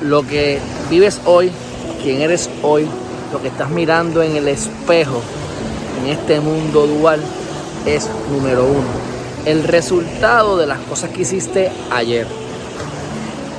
[0.00, 0.58] lo que
[0.90, 1.50] vives hoy,
[2.02, 2.86] quién eres hoy,
[3.32, 5.20] lo que estás mirando en el espejo,
[6.02, 7.20] en este mundo dual,
[7.86, 9.06] es número uno.
[9.44, 12.26] El resultado de las cosas que hiciste ayer.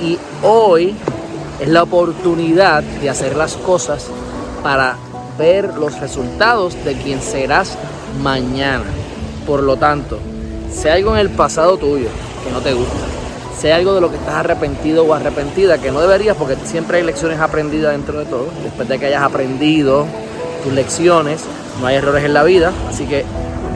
[0.02, 0.94] Y hoy
[1.60, 4.06] es la oportunidad de hacer las cosas
[4.62, 4.96] para
[5.38, 7.76] ver los resultados de quien serás
[8.22, 8.84] mañana.
[9.46, 10.18] Por lo tanto,
[10.70, 12.08] si algo en el pasado tuyo
[12.44, 13.17] que no te gusta,
[13.58, 16.98] si hay algo de lo que estás arrepentido o arrepentida, que no deberías porque siempre
[16.98, 20.06] hay lecciones aprendidas dentro de todo, después de que hayas aprendido
[20.62, 21.40] tus lecciones,
[21.80, 23.24] no hay errores en la vida, así que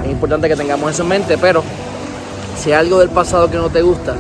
[0.04, 1.64] es importante que tengamos eso en mente, pero
[2.56, 4.14] si hay algo del pasado que no te gusta,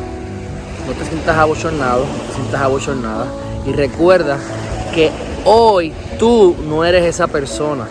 [0.86, 3.26] no te sientas abochornado, no te sientas abochornada
[3.64, 4.38] y recuerda
[4.92, 5.10] que
[5.44, 7.86] hoy tú no eres esa persona.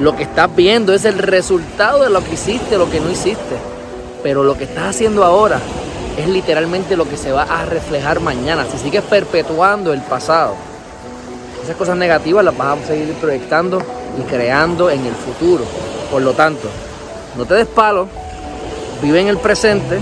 [0.00, 3.56] Lo que estás viendo es el resultado de lo que hiciste, lo que no hiciste.
[4.22, 5.60] Pero lo que estás haciendo ahora
[6.18, 8.66] es literalmente lo que se va a reflejar mañana.
[8.70, 10.54] Si sigues perpetuando el pasado,
[11.62, 13.80] esas cosas negativas las vas a seguir proyectando
[14.18, 15.64] y creando en el futuro.
[16.10, 16.68] Por lo tanto,
[17.36, 18.08] no te des palo,
[19.00, 20.00] vive en el presente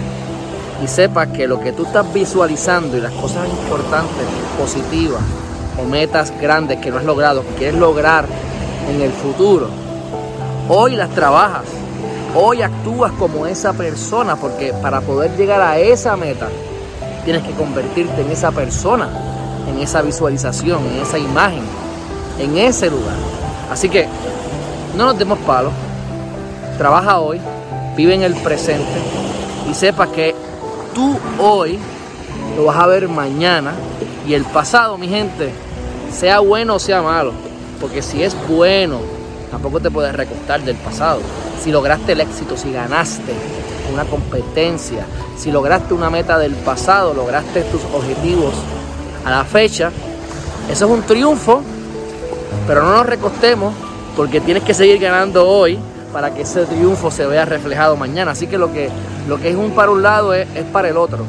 [0.83, 4.25] y sepa que lo que tú estás visualizando y las cosas importantes,
[4.59, 5.21] positivas
[5.79, 8.25] o metas grandes que no has logrado, que quieres lograr
[8.89, 9.69] en el futuro,
[10.69, 11.65] hoy las trabajas,
[12.37, 16.49] hoy actúas como esa persona, porque para poder llegar a esa meta,
[17.25, 19.09] tienes que convertirte en esa persona,
[19.69, 21.63] en esa visualización, en esa imagen,
[22.39, 23.17] en ese lugar.
[23.71, 24.07] Así que
[24.97, 25.73] no nos demos palos,
[26.77, 27.41] trabaja hoy,
[27.97, 28.85] vive en el presente
[29.69, 30.35] y sepa que
[30.95, 31.79] tú hoy
[32.57, 33.73] lo vas a ver mañana
[34.27, 35.51] y el pasado, mi gente,
[36.13, 37.33] sea bueno o sea malo.
[37.81, 39.01] Porque si es bueno,
[39.57, 41.21] tampoco te puedes recostar del pasado.
[41.63, 43.33] Si lograste el éxito, si ganaste
[43.91, 45.07] una competencia,
[45.39, 48.53] si lograste una meta del pasado, lograste tus objetivos
[49.25, 49.91] a la fecha,
[50.71, 51.63] eso es un triunfo,
[52.67, 53.73] pero no nos recostemos
[54.15, 55.79] porque tienes que seguir ganando hoy
[56.13, 58.33] para que ese triunfo se vea reflejado mañana.
[58.33, 58.91] Así que lo que,
[59.27, 61.25] lo que es un para un lado es, es para el otro.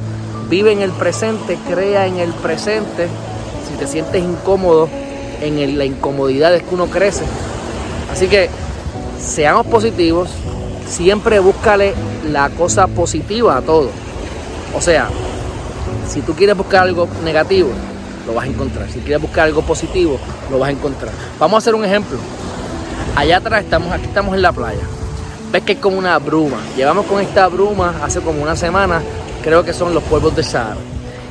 [0.50, 3.08] Vive en el presente, crea en el presente.
[3.70, 4.90] Si te sientes incómodo,
[5.42, 7.24] en la incomodidad es que uno crece.
[8.18, 8.50] Así que
[9.20, 10.28] seamos positivos,
[10.90, 11.94] siempre búscale
[12.32, 13.92] la cosa positiva a todo.
[14.76, 15.10] O sea,
[16.10, 17.70] si tú quieres buscar algo negativo,
[18.26, 18.90] lo vas a encontrar.
[18.90, 20.18] Si quieres buscar algo positivo,
[20.50, 21.14] lo vas a encontrar.
[21.38, 22.18] Vamos a hacer un ejemplo.
[23.16, 24.82] Allá atrás estamos, aquí estamos en la playa.
[25.52, 26.58] Ves que es como una bruma.
[26.76, 29.00] Llevamos con esta bruma hace como una semana,
[29.44, 30.78] creo que son los polvos de Sahara.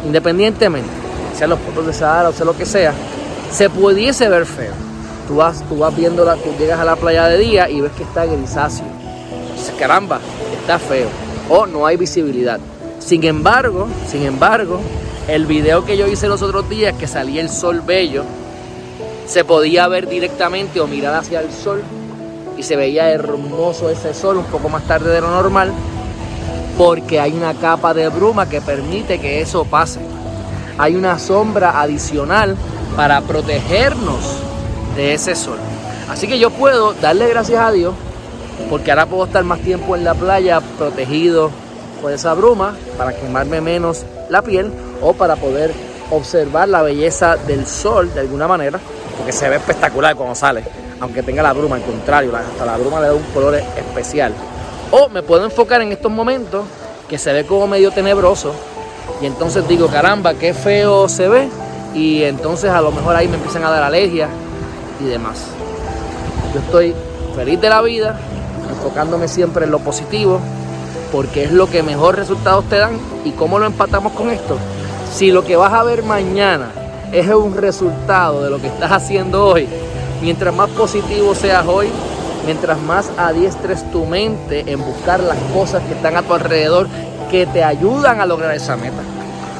[0.04, 0.88] Independientemente,
[1.36, 2.94] sean los polvos de Sahara o sea lo que sea,
[3.50, 4.86] se pudiese ver feo.
[5.26, 7.92] Tú vas, tú vas viendo, la, tú llegas a la playa de día y ves
[7.92, 8.86] que está grisáceo.
[9.78, 10.20] Caramba,
[10.60, 11.08] está feo.
[11.48, 12.60] O no hay visibilidad.
[12.98, 14.80] Sin embargo, sin embargo,
[15.28, 18.24] el video que yo hice los otros días, que salía el sol bello,
[19.26, 21.82] se podía ver directamente o mirar hacia el sol
[22.56, 25.72] y se veía hermoso ese sol un poco más tarde de lo normal
[26.78, 30.00] porque hay una capa de bruma que permite que eso pase.
[30.78, 32.56] Hay una sombra adicional
[32.96, 34.45] para protegernos
[34.96, 35.58] de ese sol.
[36.08, 37.94] Así que yo puedo darle gracias a Dios
[38.70, 41.50] porque ahora puedo estar más tiempo en la playa protegido
[42.00, 45.72] por esa bruma para quemarme menos la piel o para poder
[46.10, 48.80] observar la belleza del sol de alguna manera
[49.16, 50.62] porque se ve espectacular cuando sale,
[51.00, 54.32] aunque tenga la bruma, al contrario, hasta la bruma le da un color especial.
[54.90, 56.64] O me puedo enfocar en estos momentos
[57.08, 58.54] que se ve como medio tenebroso
[59.20, 61.48] y entonces digo, caramba, qué feo se ve
[61.94, 64.28] y entonces a lo mejor ahí me empiezan a dar alergias
[65.00, 65.46] y demás.
[66.54, 66.94] Yo estoy
[67.34, 68.18] feliz de la vida,
[68.70, 70.40] enfocándome siempre en lo positivo,
[71.12, 72.98] porque es lo que mejor resultados te dan.
[73.24, 74.56] ¿Y cómo lo empatamos con esto?
[75.12, 76.68] Si lo que vas a ver mañana
[77.12, 79.68] es un resultado de lo que estás haciendo hoy.
[80.22, 81.88] Mientras más positivo seas hoy,
[82.44, 86.88] mientras más adiestres tu mente en buscar las cosas que están a tu alrededor
[87.30, 89.02] que te ayudan a lograr esa meta.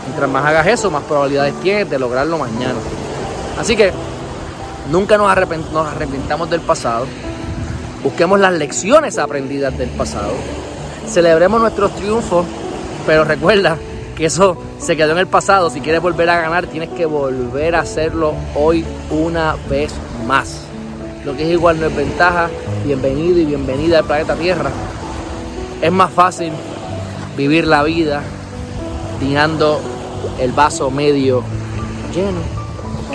[0.07, 2.79] Mientras más hagas eso, más probabilidades tienes de lograrlo mañana.
[3.59, 3.93] Así que
[4.91, 7.07] nunca nos, arrepent nos arrepintamos del pasado.
[8.03, 10.33] Busquemos las lecciones aprendidas del pasado.
[11.07, 12.47] Celebremos nuestros triunfos,
[13.07, 13.79] pero recuerda
[14.17, 15.71] que eso se quedó en el pasado.
[15.71, 19.93] Si quieres volver a ganar, tienes que volver a hacerlo hoy una vez
[20.27, 20.63] más.
[21.25, 22.49] Lo que es igual no es ventaja.
[22.85, 24.71] Bienvenido y bienvenida al planeta Tierra.
[25.83, 26.53] Es más fácil
[27.37, 28.23] vivir la vida
[29.21, 29.81] tirando
[30.41, 31.43] el vaso medio
[32.15, 32.56] lleno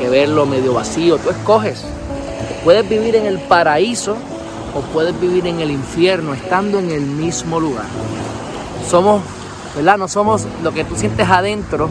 [0.02, 1.18] que verlo medio vacío.
[1.18, 1.84] Tú escoges.
[2.64, 4.16] Puedes vivir en el paraíso
[4.76, 7.86] o puedes vivir en el infierno estando en el mismo lugar.
[8.90, 9.22] Somos
[9.76, 9.98] ¿verdad?
[9.98, 11.90] No somos lo que tú sientes adentro,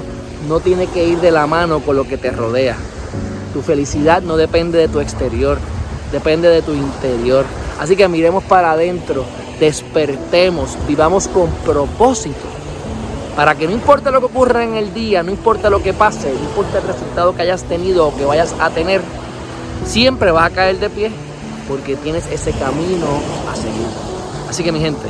[0.48, 2.76] no tiene que ir de la mano con lo que te rodea.
[3.52, 5.58] Tu felicidad no depende de tu exterior,
[6.12, 7.44] depende de tu interior.
[7.80, 9.24] Así que miremos para adentro,
[9.58, 12.59] despertemos, vivamos con propósito.
[13.36, 16.32] Para que no importa lo que ocurra en el día, no importa lo que pase,
[16.32, 19.00] no importa el resultado que hayas tenido o que vayas a tener,
[19.84, 21.10] siempre vas a caer de pie
[21.68, 23.06] porque tienes ese camino
[23.50, 23.86] a seguir.
[24.48, 25.06] Así que mi gente,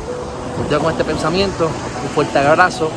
[0.68, 2.90] dejo con este pensamiento, un fuerte abrazo,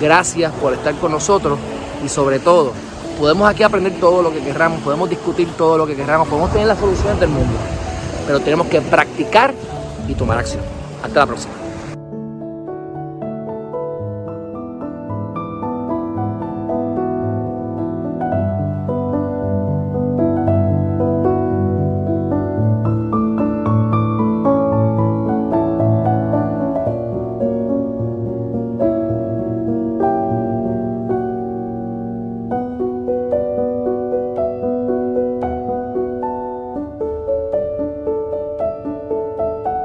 [0.00, 1.58] gracias por estar con nosotros
[2.04, 2.72] y sobre todo,
[3.18, 6.66] podemos aquí aprender todo lo que queramos, podemos discutir todo lo que queramos, podemos tener
[6.66, 7.56] las soluciones del mundo,
[8.26, 9.54] pero tenemos que practicar
[10.08, 10.62] y tomar acción.
[11.02, 11.63] Hasta la próxima.